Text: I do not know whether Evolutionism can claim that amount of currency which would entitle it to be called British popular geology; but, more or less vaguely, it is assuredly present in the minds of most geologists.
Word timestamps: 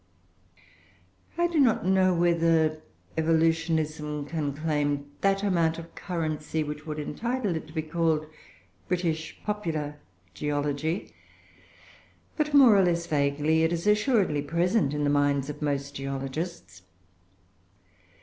I 1.37 1.45
do 1.45 1.59
not 1.59 1.85
know 1.85 2.11
whether 2.11 2.81
Evolutionism 3.19 4.25
can 4.25 4.51
claim 4.51 5.11
that 5.21 5.43
amount 5.43 5.77
of 5.77 5.93
currency 5.93 6.63
which 6.63 6.87
would 6.87 6.97
entitle 6.97 7.55
it 7.55 7.67
to 7.67 7.73
be 7.73 7.83
called 7.83 8.25
British 8.87 9.39
popular 9.43 9.99
geology; 10.33 11.13
but, 12.35 12.51
more 12.51 12.75
or 12.75 12.83
less 12.83 13.05
vaguely, 13.05 13.61
it 13.61 13.71
is 13.71 13.85
assuredly 13.85 14.41
present 14.41 14.95
in 14.95 15.03
the 15.03 15.11
minds 15.11 15.51
of 15.51 15.61
most 15.61 15.93
geologists. 15.93 16.81